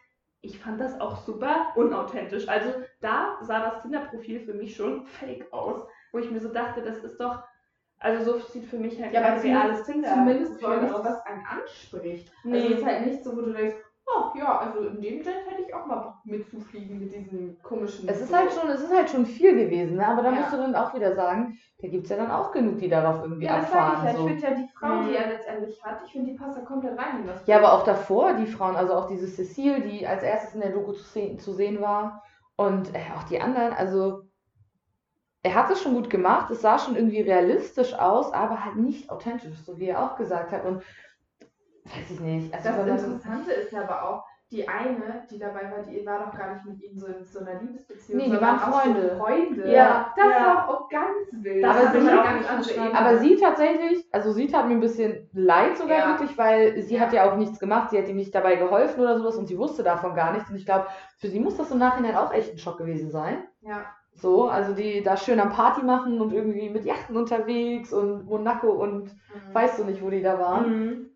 [0.45, 2.49] Ich fand das auch super unauthentisch.
[2.49, 6.81] Also da sah das Tinder-Profil für mich schon fake aus, wo ich mir so dachte,
[6.81, 7.41] das ist doch,
[7.97, 10.09] also so sieht für mich halt Ja, kein reales Tinder.
[10.09, 11.05] Zumindest nichts, aus.
[11.05, 12.29] was einen anspricht.
[12.43, 12.57] Nee.
[12.61, 15.27] Also es ist halt nicht so, wo du denkst, oh ja, also in dem Jet
[15.47, 18.07] hätte ich auch mal Bock mitzufliegen mit diesem komischen.
[18.09, 18.35] es ist so.
[18.35, 20.07] halt schon, es ist halt schon viel gewesen, ne?
[20.07, 20.39] aber da Ja.
[20.41, 23.21] musst du dann auch wieder sagen, da gibt es ja dann auch genug, die darauf
[23.21, 24.05] irgendwie Ja, das sag ich abfahren.
[24.05, 24.11] ja.
[24.11, 24.27] Ich so.
[24.27, 25.07] finde ja die Frau, Mhm.
[25.07, 27.73] die er letztendlich hat, ich finde, die passt da komplett rein in das Ja, aber
[27.73, 31.03] auch davor, die Frauen, also auch diese Cecile, die als erstes in der Doku zu
[31.03, 32.23] sehen, zu sehen war
[32.55, 34.23] Und äh, auch die anderen, also
[35.41, 39.09] er hat es schon gut gemacht, es sah schon irgendwie realistisch aus, aber halt nicht
[39.09, 40.65] authentisch, so wie er auch gesagt hat.
[40.65, 40.83] Und
[41.85, 42.53] weiß ich nicht.
[42.53, 46.37] Also Das Interessante ist ja aber auch, die eine, die dabei war, die war doch
[46.37, 48.19] gar nicht mit ihm so in so einer Liebesbeziehung.
[48.19, 49.09] Nee, die waren Freunde.
[49.09, 49.71] So Freunde.
[49.71, 50.13] Ja.
[50.15, 50.45] Das Ja.
[50.45, 51.65] war auch ganz wild.
[51.65, 52.95] Aber sie- ganz.
[52.95, 56.07] Aber sie tatsächlich, also sie tat mir ein bisschen leid sogar Ja.
[56.09, 57.01] wirklich, weil sie Ja.
[57.01, 59.57] hat ja auch nichts gemacht, sie hat ihm nicht dabei geholfen oder sowas und sie
[59.57, 60.51] wusste davon gar nichts.
[60.51, 60.85] Und ich glaube,
[61.17, 63.43] für sie muss das im Nachhinein auch echt ein Schock gewesen sein.
[63.61, 63.85] Ja.
[64.13, 68.69] So, also die da schön am Party machen und irgendwie mit Yachten unterwegs und Monaco
[68.69, 69.53] und Mhm.
[69.53, 70.69] weißt du nicht, wo die da waren.
[70.69, 71.09] Mhm.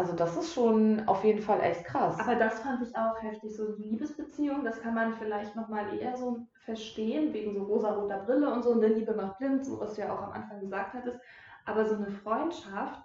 [0.00, 2.18] Also das ist schon auf jeden Fall echt krass.
[2.18, 3.54] Aber das fand ich auch heftig.
[3.54, 8.62] So Liebesbeziehung, das kann man vielleicht nochmal eher so verstehen, wegen so rosa-roter Brille und
[8.62, 11.18] so, und der Liebe macht blind, so was du ja auch am Anfang gesagt hattest.
[11.66, 12.98] Aber so eine Freundschaft,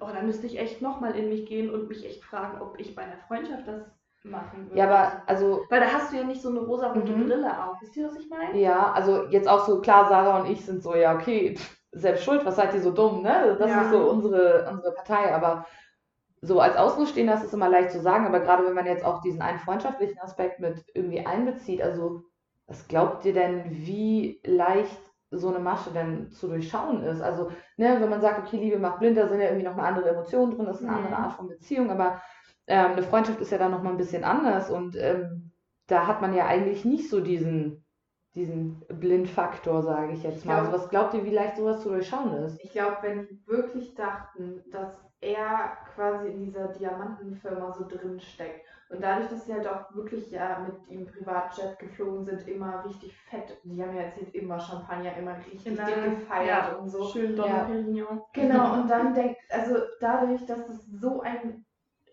[0.00, 2.94] oh, da müsste ich echt nochmal in mich gehen und mich echt fragen, ob ich
[2.94, 3.82] bei einer Freundschaft das
[4.22, 4.78] machen würde.
[4.78, 7.26] ja, aber also Weil da hast du ja nicht so eine rosa-rote Mhm.
[7.26, 7.80] Brille auf.
[7.82, 8.58] Wisst ihr, was ich meine?
[8.58, 11.58] Ja, also jetzt auch so klar, Sarah und ich sind so, ja, okay,
[11.92, 13.56] selbst schuld, was seid ihr so dumm, ne?
[13.58, 13.82] Das Ja.
[13.82, 15.66] ist so unsere, unsere Partei, aber
[16.42, 19.20] so als Außenstehender ist es immer leicht zu sagen, aber gerade wenn man jetzt auch
[19.20, 22.22] diesen einen freundschaftlichen Aspekt mit irgendwie einbezieht, also
[22.66, 24.98] was glaubt ihr denn, wie leicht
[25.30, 27.20] so eine Masche denn zu durchschauen ist?
[27.20, 30.10] Also, ne, wenn man sagt, okay, Liebe macht blind, da sind ja irgendwie nochmal andere
[30.10, 31.04] Emotionen drin, das ist eine Mhm.
[31.06, 32.22] andere Art von Beziehung, aber
[32.66, 35.52] ähm, eine Freundschaft ist ja dann nochmal ein bisschen anders und ähm,
[35.88, 37.84] da hat man ja eigentlich nicht so diesen
[38.36, 40.54] diesen Blindfaktor, sage ich jetzt Ich mal.
[40.54, 42.60] glaub- Also was glaubt ihr, wie leicht sowas zu durchschauen ist?
[42.62, 48.66] Ich glaube, wenn die wirklich dachten, dass er quasi in dieser Diamantenfirma so drin steckt
[48.90, 53.16] und dadurch, dass sie halt auch wirklich ja mit ihm Privatjet geflogen sind, immer richtig
[53.16, 57.04] fett, die haben ja erzählt, immer Champagner, immer richtig dick gefeiert ja, und so.
[57.04, 57.64] Schön Don Ja.
[57.64, 58.22] Perignon.
[58.32, 61.64] Genau, und dann denkt, also dadurch, dass es so einen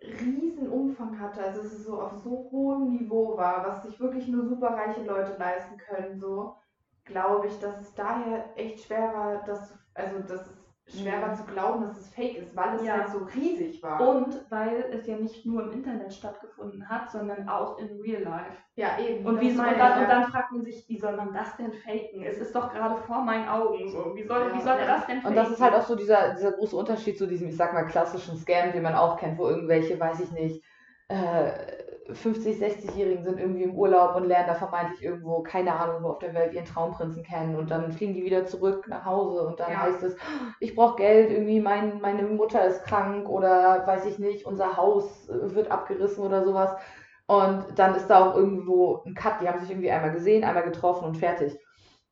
[0.03, 4.27] riesen Umfang hatte, also dass es so auf so hohem Niveau war, was sich wirklich
[4.27, 6.57] nur superreiche Leute leisten können, so
[7.05, 10.56] glaube ich, dass es daher echt schwer war, dass, also dass es
[10.87, 11.21] schwer Mhm.
[11.21, 12.93] war zu glauben, dass es fake ist, weil es Ja.
[12.97, 13.99] halt so riesig war.
[14.07, 18.57] Und weil es ja nicht nur im Internet stattgefunden hat, sondern auch in Real Life.
[18.75, 19.25] ja, eben.
[19.25, 21.73] Und, wie soll, dann, ich, und dann fragt man sich, wie soll man das denn
[21.73, 22.23] faken?
[22.23, 24.15] Es ist doch gerade vor meinen Augen so.
[24.15, 24.53] Wie soll, Ja.
[24.55, 25.29] wie soll er das denn faken?
[25.29, 27.83] Und das ist halt auch so dieser, dieser große Unterschied zu diesem, ich sag mal,
[27.85, 30.63] klassischen Scam, den man auch kennt, wo irgendwelche, weiß ich nicht,
[31.09, 31.76] äh,
[32.13, 36.19] 50, 60-Jährigen sind irgendwie im Urlaub und lernen da vermeintlich irgendwo, keine Ahnung, wo auf
[36.19, 39.71] der Welt ihren Traumprinzen kennen und dann fliegen die wieder zurück nach Hause und dann
[39.71, 39.81] Ja.
[39.81, 40.15] heißt es,
[40.59, 45.29] ich brauche Geld, irgendwie mein, meine Mutter ist krank oder weiß ich nicht, unser Haus
[45.29, 46.75] äh, wird abgerissen oder sowas.
[47.27, 50.63] Und dann ist da auch irgendwo ein Cut, die haben sich irgendwie einmal gesehen, einmal
[50.63, 51.57] getroffen und fertig.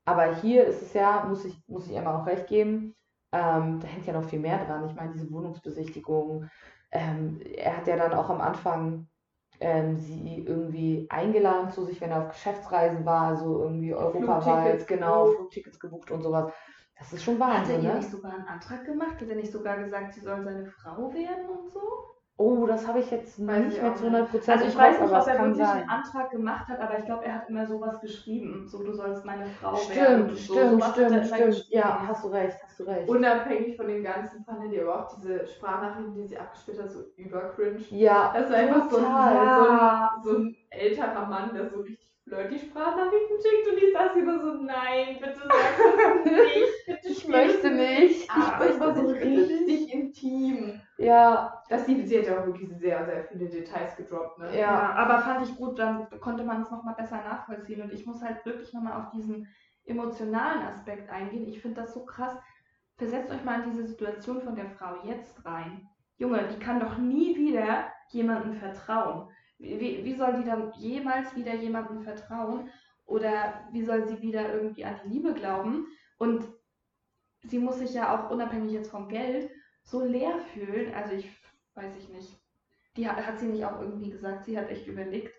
[0.05, 2.95] Aber hier ist es ja, muss ich, muss ich Emma auch recht geben,
[3.31, 4.85] ähm, da hängt ja noch viel mehr dran.
[4.87, 6.49] Ich meine, diese Wohnungsbesichtigung.
[6.91, 9.07] Ähm, er hat ja dann auch am Anfang
[9.59, 15.27] ähm, sie irgendwie eingeladen zu sich, wenn er auf Geschäftsreisen war, so irgendwie europaweit, genau.
[15.27, 16.51] Flugtickets gebucht und sowas.
[16.97, 17.95] Das ist schon Hat er Wahnsinn, ihr ne?
[17.95, 19.19] nicht sogar einen Antrag gemacht?
[19.21, 22.14] Hat er nicht sogar gesagt, sie soll seine Frau werden und so?
[22.37, 24.99] Oh, das habe ich jetzt Weiß nicht ich mehr zu 100 Prozent Also ich weiß
[24.99, 25.77] nicht, ob er wirklich sein.
[25.81, 28.67] einen Antrag gemacht hat, aber ich glaube, er hat immer sowas geschrieben.
[28.67, 29.79] So, du sollst meine Frau werden.
[29.93, 30.53] Stimmt, und so.
[30.53, 31.65] stimmt, stimmt, stimmt.
[31.69, 33.07] Ja, hast du recht, hast du recht.
[33.07, 37.03] Unabhängig von dem Ganzen fandet ihr aber auch diese Sprachnachrichten, die sie abgespielt hat, so
[37.15, 37.77] übercringe.
[37.91, 42.05] Ja, Das ist einfach so ein, so, ein, so ein älterer Mann, der so richtig
[42.25, 47.27] flirty Sprachnachrichten schickt und ich saß immer so, nein, bitte sag das nicht, bitte Ich
[47.29, 47.73] möchte es
[48.09, 48.29] nicht.
[48.29, 49.49] Ah, Ich das war so möchte nicht.
[49.51, 50.81] richtig intim.
[50.97, 54.45] Ja, Das sie, sie hat ja auch wirklich sehr, sehr viele Details gedroppt, ne?
[54.53, 54.59] Ja.
[54.59, 57.81] Ja, aber fand ich gut, dann konnte man es nochmal besser nachvollziehen.
[57.81, 59.47] Und ich muss halt wirklich nochmal auf diesen
[59.85, 61.47] emotionalen Aspekt eingehen.
[61.47, 62.37] Ich finde das so krass.
[62.97, 65.87] Versetzt euch mal in diese Situation von der Frau jetzt rein.
[66.17, 69.29] Junge, die kann doch nie wieder jemandem vertrauen.
[69.57, 72.69] Wie, wie, wie soll die dann jemals wieder jemandem vertrauen?
[73.05, 75.87] Oder wie soll sie wieder irgendwie an die Liebe glauben?
[76.17, 76.45] Und
[77.43, 79.49] sie muss sich ja auch unabhängig jetzt vom Geld
[79.85, 80.93] so leer fühlen.
[80.93, 81.31] Also ich
[81.75, 82.37] weiß ich nicht.
[82.97, 85.33] Die hat, hat sie nicht auch irgendwie gesagt, sie hat echt überlegt,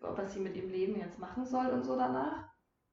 [0.00, 2.44] was sie mit ihrem Leben jetzt machen soll und so danach?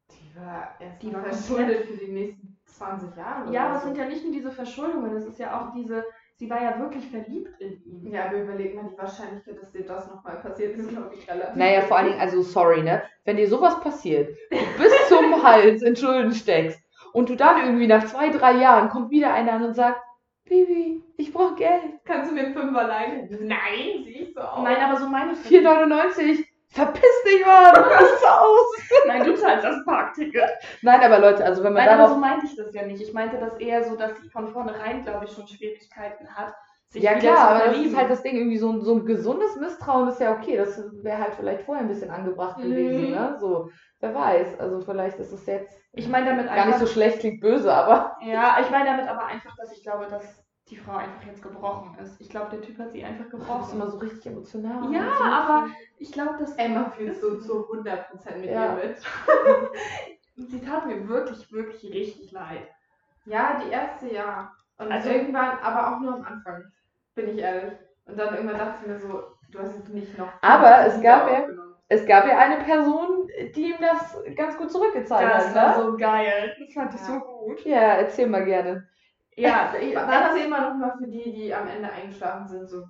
[0.09, 3.51] Die war erst Die war verschuldet für die nächsten 20 Jahre.
[3.51, 3.87] Ja, oder aber es so.
[3.87, 6.03] sind ja nicht nur diese Verschuldungen, es ist ja auch diese,
[6.35, 8.11] sie war ja wirklich verliebt in ihn.
[8.11, 11.55] Ja, aber überleg mal, die Wahrscheinlichkeit, dass dir das nochmal passiert, ist, glaube ich, relativ.
[11.55, 13.03] Naja, vor allen Dingen, also sorry, ne?
[13.25, 16.79] Wenn dir sowas passiert, du bis zum Hals in Schulden steckst
[17.13, 20.01] und du dann irgendwie nach zwei, drei Jahren kommt wieder einer an und sagt,
[20.45, 21.81] Bibi, ich brauche Geld.
[22.05, 23.29] Kannst du mir einen Fünfer leihen?
[23.47, 24.63] Nein, sieh ich so aus.
[24.63, 26.45] Nein, aber so meine ich das 4,99.
[26.69, 28.75] Verpiss dich mal, du bist so aus.
[29.07, 30.49] Nein, du zahlst das Parkticket.
[30.81, 32.19] Nein, aber Leute, also wenn man Nein, aber so darauf.
[32.19, 33.01] meinte ich das ja nicht.
[33.01, 36.53] Ich meinte das eher so, dass sie von vornherein, glaube ich, schon Schwierigkeiten hat,
[36.93, 39.05] sich Ja klar, zu aber das ist halt das Ding, irgendwie so ein, so ein
[39.05, 40.57] gesundes Misstrauen ist ja okay.
[40.57, 43.11] Das wäre halt vielleicht vorher ein bisschen angebracht gewesen, Mhm.
[43.11, 43.35] ne?
[43.39, 44.59] So, wer weiß.
[44.59, 47.71] Also vielleicht ist es jetzt ich meine damit gar nicht einfach, so schlecht, klingt böse,
[47.73, 48.15] aber.
[48.21, 51.97] ja, ich meine damit aber einfach, dass ich glaube, dass die Frau einfach jetzt gebrochen
[51.99, 52.19] ist.
[52.21, 53.75] Ich glaube, der Typ hat sie einfach Du bist gebrochen.
[53.75, 54.91] immer so richtig emotional.
[54.93, 58.77] Ja, aber ich glaube, dass Emma fühlt so zu 100% mit Ja.
[58.77, 58.97] ihr mit.
[60.49, 62.67] sie tat mir wirklich, wirklich richtig leid.
[63.25, 64.51] Ja, die erste ja.
[64.77, 66.63] Und Also- irgendwann, aber auch nur am Anfang,
[67.15, 67.73] bin ich ehrlich.
[68.05, 70.29] Und dann irgendwann dachte ich mir so, du hast jetzt nicht noch.
[70.41, 71.47] Aber es gab ja-.
[71.89, 75.83] Es gab ja eine Person, die ihm das ganz gut zurückgezahlt Das hat, war ne?
[75.91, 76.55] so geil.
[76.59, 77.05] Das fand ich Ja.
[77.05, 77.65] so gut.
[77.65, 78.87] Ja, erzähl mal gerne.
[79.35, 82.83] Ja, war das Erzähl mal nochmal für die, die am Ende eingeschlafen sind, so.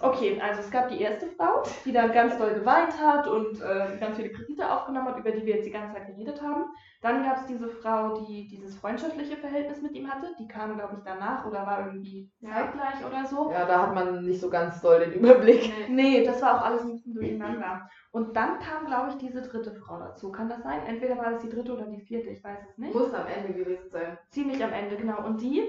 [0.00, 3.96] Okay, also es gab die erste Frau, die dann ganz doll geweint hat und äh,
[3.98, 6.64] ganz viele Kredite aufgenommen hat, über die wir jetzt die ganze Zeit geredet haben.
[7.00, 10.34] Dann gab es diese Frau, die dieses freundschaftliche Verhältnis mit ihm hatte.
[10.38, 12.50] Die kam, glaube ich, danach oder war irgendwie Ja.
[12.50, 13.50] zeitgleich oder so.
[13.50, 15.70] Ja, da hat man nicht so ganz doll den Überblick.
[15.88, 17.88] Nee, das war auch alles ein bisschen durcheinander.
[18.10, 20.30] Und dann kam, glaube ich, diese dritte Frau dazu.
[20.32, 20.80] Kann das sein?
[20.86, 22.94] Entweder war das die dritte oder die vierte, ich weiß es nicht.
[22.94, 24.18] Muss am Ende gewesen sein.
[24.30, 25.24] Ziemlich am Ende, genau.
[25.24, 25.62] Und die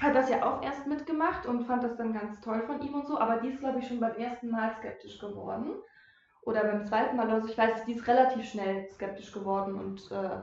[0.00, 3.06] hat das ja auch erst mitgemacht und fand das dann ganz toll von ihm und
[3.06, 3.18] so.
[3.18, 5.74] Aber die ist, glaube ich, schon beim ersten Mal skeptisch geworden.
[6.42, 7.48] Oder beim zweiten Mal oder so.
[7.48, 10.40] Ich weiß, die ist relativ schnell skeptisch geworden und äh,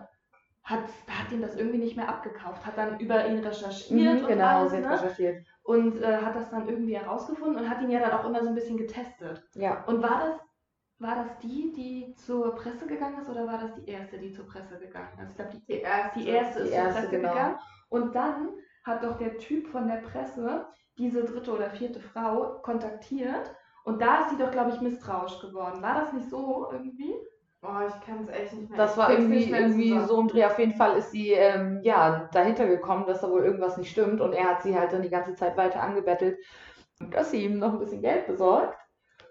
[0.64, 2.66] hat, hat ihm das irgendwie nicht mehr abgekauft.
[2.66, 4.90] Hat dann über ihn recherchiert Mhm, und genau, alles, ne?
[4.90, 5.46] recherchiert.
[5.64, 8.50] Und äh, hat das dann irgendwie herausgefunden und hat ihn ja dann auch immer so
[8.50, 9.44] ein bisschen getestet.
[9.56, 9.84] Ja.
[9.86, 10.40] Und war das,
[11.00, 14.46] war das die, die zur Presse gegangen ist oder war das die erste, die zur
[14.48, 15.32] Presse gegangen ist?
[15.32, 16.20] Ich glaube, die, Die erste.
[16.20, 17.30] die erste Die ist erste, zur Presse genau.
[17.30, 17.58] gegangen.
[17.90, 18.50] Und dann
[18.84, 20.66] hat doch der Typ von der Presse
[20.98, 23.56] diese dritte oder vierte Frau kontaktiert.
[23.84, 25.82] Und da ist sie doch, glaube ich, misstrauisch geworden.
[25.82, 27.16] War das nicht so irgendwie?
[27.64, 28.78] Oh, ich kann es echt nicht mehr.
[28.78, 30.46] Das war irgendwie, irgendwie so im Dreh.
[30.46, 34.20] Auf jeden Fall ist sie ähm, ja dahinter gekommen, dass da wohl irgendwas nicht stimmt.
[34.20, 36.40] Und er hat sie halt dann die ganze Zeit weiter angebettelt,
[37.12, 38.78] dass sie ihm noch ein bisschen Geld besorgt.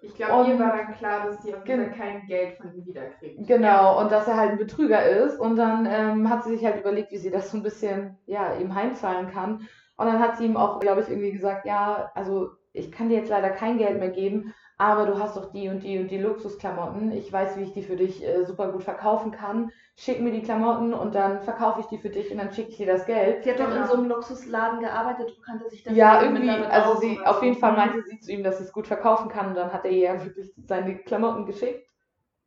[0.02, 2.86] Ich glaube, ihr war dann klar, dass die auf jeden Fall kein Geld von ihm
[2.86, 3.46] wiederkriegt.
[3.46, 5.38] Genau, und dass er halt ein Betrüger ist.
[5.38, 8.54] Und dann ähm, hat sie sich halt überlegt, wie sie das so ein bisschen, ja,
[8.54, 9.68] ihm heimzahlen kann.
[9.96, 13.18] Und dann hat sie ihm auch, glaube ich, irgendwie gesagt, ja, also ich kann dir
[13.18, 16.18] jetzt leider kein Geld mehr geben, aber du hast doch die und die und die
[16.18, 17.12] Luxusklamotten.
[17.12, 19.70] Ich weiß, wie ich die für dich äh, super gut verkaufen kann.
[19.96, 22.76] Schick mir die Klamotten und dann verkaufe ich die für dich und dann schicke ich
[22.78, 23.44] dir das Geld.
[23.44, 23.86] Sie hat doch in Genau.
[23.86, 27.72] so einem Luxusladen gearbeitet und kannte sich das Ja, irgendwie also sie, auf jeden Fall
[27.76, 29.98] meinte sie zu ihm, dass sie es gut verkaufen kann und dann hat er ihr
[30.14, 31.86] ja wirklich seine Klamotten geschickt.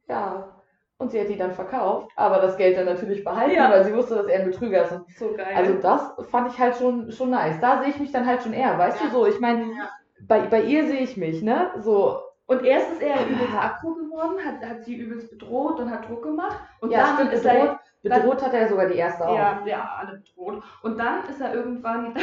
[0.08, 0.62] Ja,
[0.98, 3.70] und sie hat die dann verkauft, aber das Geld dann natürlich behalten, Ja.
[3.70, 5.20] weil sie wusste, dass er ein Betrüger ist.
[5.20, 5.48] So geil.
[5.56, 7.60] also das fand ich halt schon, schon nice.
[7.60, 9.08] Da sehe ich mich dann halt schon eher, weißt Ja.
[9.08, 9.90] du so, ich meine, Ja.
[10.28, 11.72] Bei, bei ihr sehe ich mich, ne?
[11.80, 16.10] So, und erst ist er übelst aggro geworden, hat, hat sie übelst bedroht und hat
[16.10, 16.60] Druck gemacht.
[16.82, 19.36] Und ja, dann stimmt, ist bedroht, er bedroht hat er sogar die erste auch.
[19.36, 20.62] Ja, ja, alle bedroht.
[20.82, 22.14] Und dann ist er irgendwann,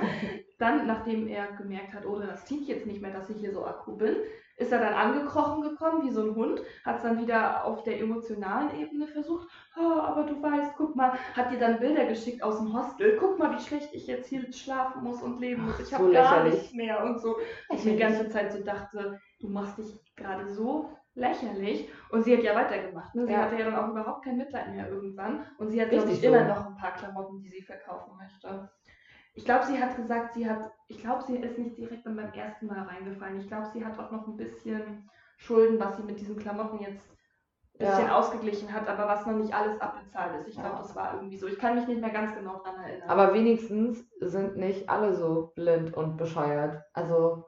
[0.58, 3.66] dann, nachdem er gemerkt hat, oh, das zieht jetzt nicht mehr, dass ich hier so
[3.66, 4.16] akku bin,
[4.56, 8.00] ist er dann angekrochen gekommen wie so ein Hund, hat es dann wieder auf der
[8.00, 12.58] emotionalen Ebene versucht, oh, aber du weißt, guck mal, hat dir dann Bilder geschickt aus
[12.58, 15.92] dem Hostel, guck mal, wie schlecht ich jetzt hier schlafen muss und leben muss, ich
[15.92, 17.36] habe so gar nichts mehr und so.
[17.72, 21.88] Ich mir die ganze Zeit so dachte, du machst dich gerade so lächerlich.
[22.10, 23.14] Und sie hat ja weitergemacht.
[23.14, 23.26] Ne?
[23.26, 23.42] Sie Ja.
[23.42, 25.44] hatte ja dann auch überhaupt kein Mitleid mehr irgendwann.
[25.58, 26.26] Und sie hat, glaube ich, so.
[26.26, 28.68] immer noch ein paar Klamotten, die sie verkaufen möchte.
[29.36, 32.66] Ich glaube, sie hat gesagt, sie hat, ich glaube, sie ist nicht direkt beim ersten
[32.66, 33.38] Mal reingefallen.
[33.38, 37.06] Ich glaube, sie hat auch noch ein bisschen Schulden, was sie mit diesen Klamotten jetzt
[37.74, 38.18] ein bisschen Ja.
[38.18, 40.48] ausgeglichen hat, aber was noch nicht alles abbezahlt ist.
[40.48, 40.82] Ich glaube, Ja.
[40.82, 41.46] das war irgendwie so.
[41.46, 43.10] Ich kann mich nicht mehr ganz genau dran erinnern.
[43.10, 46.82] Aber wenigstens sind nicht alle so blind und bescheuert.
[46.94, 47.44] Also,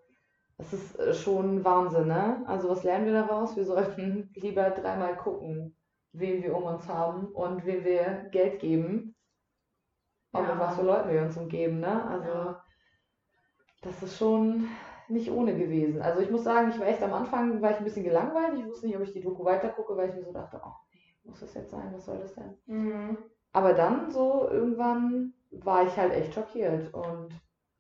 [0.59, 2.43] das ist äh, schon Wahnsinn, ne?
[2.47, 3.57] Also, was lernen wir daraus?
[3.57, 5.75] Wir sollten lieber dreimal gucken,
[6.13, 9.15] wen wir um uns haben und wem wir Geld geben.
[10.33, 10.55] Und Ja.
[10.55, 12.05] mit was für Leuten wir uns umgeben, ne?
[12.09, 12.63] Also, Ja.
[13.83, 14.69] das ist schon
[15.09, 16.03] nicht ohne gewesen.
[16.03, 18.59] Also, ich muss sagen, ich war echt am Anfang, war ich ein bisschen gelangweilt.
[18.59, 20.99] Ich wusste nicht, ob ich die Doku weitergucke, weil ich mir so dachte, oh nee,
[21.25, 21.93] muss das jetzt sein?
[21.95, 22.57] Was soll das denn?
[22.67, 23.19] Mhm.
[23.53, 27.31] Aber dann so irgendwann war ich halt echt schockiert und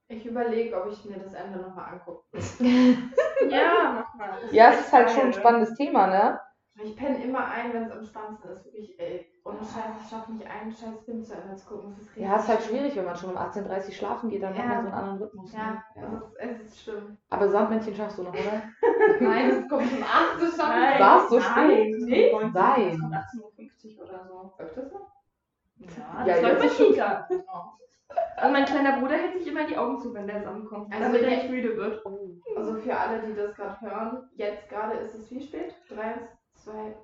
[0.09, 2.25] Ich überlege, ob ich mir das Ende nochmal angucke.
[3.51, 4.31] Ja, mach mal.
[4.43, 6.41] Das ja, es ist halt schon ein spannendes Thema, ne?
[6.83, 8.65] Ich penne immer ein, wenn es am spannendsten ist.
[8.65, 9.27] Wirklich, ey.
[9.45, 11.91] Ohne Scheiß, ich schaffe nicht einen scheiß Film zu Ende zu gucken.
[11.91, 14.31] Das ist richtig Ja, es ist halt schwierig, wenn man schon um 18.30 Uhr schlafen
[14.31, 14.69] geht, dann hat Ja.
[14.69, 15.53] man so einen anderen Rhythmus.
[15.53, 16.23] Ja, Ne?
[16.37, 17.17] Es, ist, es ist schlimm.
[17.31, 18.63] Aber Sandmännchen schaffst du noch, oder?
[19.21, 20.59] Nein, es kommt um 8 Uhr schon.
[20.69, 22.33] Nein, War's so nein, spät?
[22.53, 23.11] Nein.
[23.13, 24.53] Das kommt 18.50 Uhr oder so.
[24.59, 25.09] Öfters noch?
[25.79, 27.29] Ja, Ja, das läuft bei schon- Kita.
[28.37, 31.05] Also mein kleiner Bruder hält sich immer die Augen zu, wenn der Samen kommt, Also
[31.05, 32.05] damit er nicht müde wird.
[32.57, 35.75] Also für alle, die das gerade hören, jetzt gerade ist es wie spät?
[35.89, 36.15] 3,
[36.65, 36.97] 2,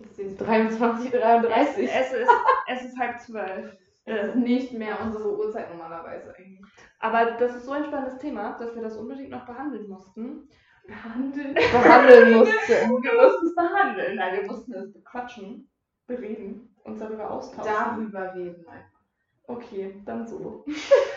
[0.00, 1.90] ich sehe es 23, Es, 33.
[1.92, 2.30] es, ist,
[2.68, 3.76] es ist halb zwölf.
[4.04, 6.64] Es ist nicht mehr unsere Uhrzeit normalerweise eigentlich.
[7.00, 10.48] Aber das ist so ein spannendes Thema, dass wir das unbedingt noch behandeln mussten.
[10.86, 11.54] Behandeln.
[11.54, 12.72] behandeln musste.
[13.02, 14.16] Wir mussten es behandeln.
[14.16, 15.68] Nein, wir mussten es bequatschen,
[16.06, 18.12] bereden, uns darüber austauschen.
[18.12, 19.00] Darüber reden einfach.
[19.48, 20.64] Okay, dann so.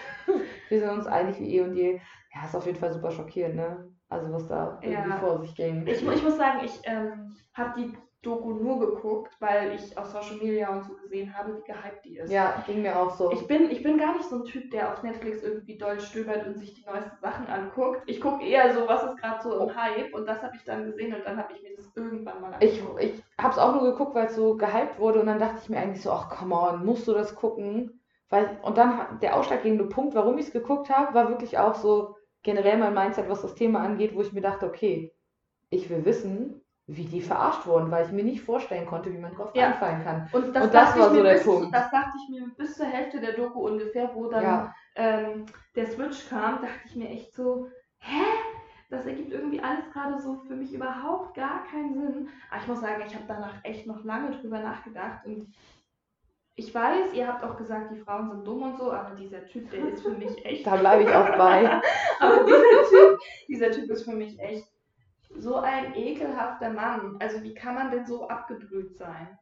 [0.69, 2.01] Wir sind uns einig wie eh und je.
[2.33, 3.91] Ja, ist auf jeden Fall super schockierend, ne?
[4.09, 5.17] Also was da irgendwie Ja.
[5.17, 5.85] vor sich ging.
[5.87, 10.35] Ich, ich muss sagen, ich ähm, habe die Doku nur geguckt, weil ich auf Social
[10.37, 12.29] Media und so gesehen habe, wie gehypt die ist.
[12.31, 13.31] ja, ging mir auch so.
[13.31, 16.45] Ich bin, ich bin gar nicht so ein Typ, der auf Netflix irgendwie doll stöbert
[16.45, 18.01] und sich die neuesten Sachen anguckt.
[18.07, 20.85] Ich gucke eher so, was ist gerade so im Hype und das habe ich dann
[20.85, 23.03] gesehen und dann habe ich mir das irgendwann mal Ich, angeguckt.
[23.03, 25.77] ich hab's auch nur geguckt, weil es so gehypt wurde und dann dachte ich mir
[25.79, 28.01] eigentlich so, ach come on, musst du das gucken?
[28.29, 32.15] Weil, und dann der ausschlaggebende Punkt, warum ich es geguckt habe, war wirklich auch so
[32.43, 35.13] generell mein Mindset, was das Thema angeht, wo ich mir dachte, okay,
[35.69, 39.33] ich will wissen, wie die verarscht wurden, weil ich mir nicht vorstellen konnte, wie man
[39.35, 39.67] drauf Ja.
[39.67, 40.27] einfallen kann.
[40.31, 41.73] Und das, Und das war so der bis, Punkt.
[41.73, 44.75] Das dachte ich mir bis zur Hälfte der Doku ungefähr, wo dann Ja.
[44.95, 47.67] ähm, der Switch kam, dachte ich mir echt so,
[47.99, 48.23] hä?
[48.89, 52.27] Das ergibt irgendwie alles gerade so für mich überhaupt gar keinen Sinn.
[52.49, 55.53] Aber ich muss sagen, ich habe danach echt noch lange drüber nachgedacht und
[56.59, 59.69] ich weiß, ihr habt auch gesagt, die Frauen sind dumm und so, aber dieser Typ,
[59.71, 60.67] der ist für mich echt.
[60.67, 61.81] Da bleibe ich auch bei.
[62.19, 64.67] Aber dieser Typ, dieser Typ ist für mich echt
[65.37, 67.15] so ein ekelhafter Mann.
[67.19, 69.37] Also wie kann man denn so abgebrüht sein?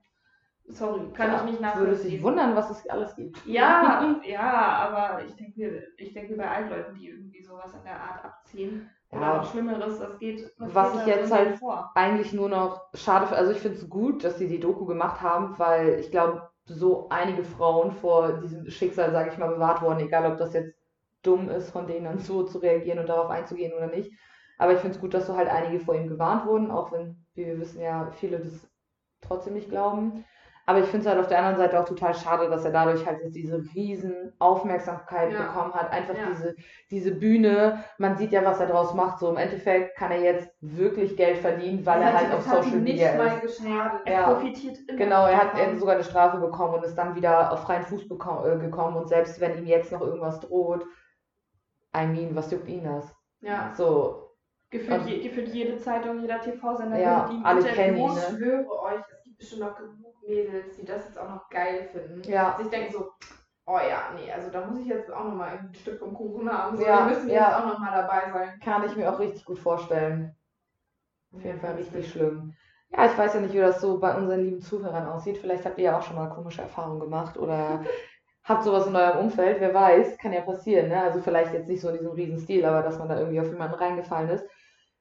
[0.70, 2.24] Sorry, kann ich nicht Du würdest dich nachvollziehen.
[2.24, 3.44] wundern, was es alles gibt.
[3.46, 8.00] Ja, ja, aber ich denke ich denke bei allen Leuten, die irgendwie sowas in der
[8.00, 8.90] Art abziehen.
[9.12, 9.38] Oder Ja.
[9.38, 10.52] noch Schlimmeres, das geht.
[10.58, 11.90] Was geht ich jetzt halt- vor.
[11.96, 15.58] eigentlich nur noch schade, also ich finde es gut, dass sie die Doku gemacht haben,
[15.58, 20.32] weil ich glaube, so einige Frauen vor diesem Schicksal, sage ich mal, bewahrt wurden, egal
[20.32, 20.76] ob das jetzt
[21.24, 24.12] dumm ist, von denen dann so zu reagieren und darauf einzugehen oder nicht.
[24.58, 27.26] Aber ich finde es gut, dass so halt einige vor ihm gewarnt wurden, auch wenn,
[27.34, 28.68] wie wir wissen, ja, viele das
[29.22, 30.26] trotzdem nicht glauben.
[30.70, 33.06] Aber ich finde es halt auf der anderen Seite auch total schade, dass er dadurch
[33.06, 35.44] halt jetzt diese riesen Aufmerksamkeit Ja.
[35.44, 35.92] bekommen hat.
[35.94, 36.26] Einfach Ja.
[36.30, 36.56] diese,
[36.92, 37.86] diese Bühne.
[37.98, 39.20] Man sieht ja, was er draus macht.
[39.20, 42.44] So im Endeffekt kann er jetzt wirklich Geld verdienen, weil er Das halt hat- auf
[42.66, 43.64] Social Media mal ist.
[43.64, 44.24] Er Ja.
[44.34, 44.98] profitiert immer.
[44.98, 45.60] Genau, er hat davon.
[45.74, 48.98] er sogar eine Strafe bekommen und ist dann wieder auf freien Fuß äh, gekommen.
[48.98, 50.86] Und selbst wenn ihm jetzt noch irgendwas droht,
[51.96, 53.16] I mean, was juckt ihn das?
[53.40, 53.72] Ja.
[53.76, 54.24] So,
[54.70, 58.22] Gefühlt, je, gefühlt jede Zeitung, jeder TV-Sender Ja, mit ihm alle kennen ihn, Ich ne?
[58.38, 62.22] schwöre euch, es bestimmt noch genug Mädels, die das jetzt auch noch geil finden.
[62.30, 62.52] ja.
[62.54, 63.12] Also ich denke so,
[63.66, 66.78] oh ja, nee, also da muss ich jetzt auch nochmal ein Stück vom Kuchen haben.
[66.78, 67.50] So, Ja, die müssen ja.
[67.50, 68.60] jetzt auch nochmal dabei sein.
[68.64, 70.36] Kann ich mir auch richtig gut vorstellen.
[71.36, 72.54] Auf jeden Fall richtig schlimm.
[72.90, 75.38] Ja, ich weiß ja nicht, wie das so bei unseren lieben Zuhörern aussieht.
[75.38, 77.84] Vielleicht habt ihr ja auch schon mal komische Erfahrungen gemacht oder
[78.46, 79.60] habt sowas in eurem Umfeld.
[79.60, 80.88] Wer weiß, kann ja passieren.
[80.88, 81.02] Ne?
[81.02, 83.50] Also vielleicht jetzt nicht so in diesem riesen Stil, aber dass man da irgendwie auf
[83.50, 84.46] jemanden reingefallen ist.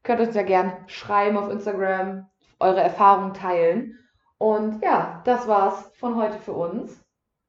[0.03, 2.27] Könnt uns ja gern schreiben auf Instagram,
[2.59, 3.97] eure Erfahrungen teilen.
[4.39, 7.01] Und ja, das war's von heute für uns.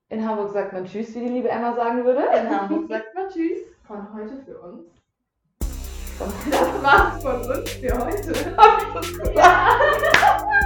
[0.10, 2.24] In Hamburg sagt man Tschüss, wie die liebe Emma sagen würde.
[2.40, 3.60] In Hamburg sagt man Tschüss.
[3.86, 4.86] Von heute für uns.
[6.20, 8.58] Das war's von uns für heute.
[8.58, 10.48] Hab ich das gesagt?